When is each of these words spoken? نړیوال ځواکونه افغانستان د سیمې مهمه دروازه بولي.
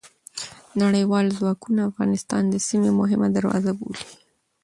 نړیوال 0.81 1.25
ځواکونه 1.37 1.79
افغانستان 1.89 2.43
د 2.49 2.55
سیمې 2.67 2.91
مهمه 2.99 3.27
دروازه 3.35 3.71
بولي. 3.79 4.05